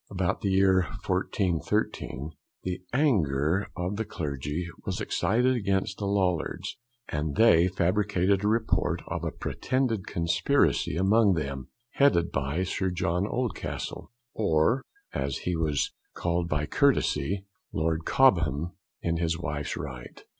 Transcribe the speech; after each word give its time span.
about 0.09 0.41
the 0.41 0.49
year 0.49 0.87
1413, 1.05 2.31
the 2.63 2.81
anger 2.91 3.67
of 3.77 3.97
the 3.97 4.05
clergy 4.05 4.65
was 4.83 4.99
excited 4.99 5.55
against 5.55 5.99
the 5.99 6.05
Lollards, 6.07 6.75
and 7.09 7.35
they 7.35 7.67
fabricated 7.67 8.43
a 8.43 8.47
report 8.47 9.03
of 9.07 9.23
a 9.23 9.29
pretended 9.29 10.07
conspiracy 10.07 10.95
among 10.97 11.35
them, 11.35 11.67
headed 11.91 12.31
by 12.31 12.63
Sir 12.63 12.89
John 12.89 13.27
Oldcastle, 13.27 14.11
or, 14.33 14.83
as 15.13 15.37
he 15.39 15.55
was 15.55 15.91
called 16.15 16.49
by 16.49 16.65
courtesy, 16.65 17.45
Lord 17.71 18.03
Cobham, 18.03 18.73
in 19.03 19.17
his 19.17 19.37
wife's 19.37 19.77
right. 19.77 20.23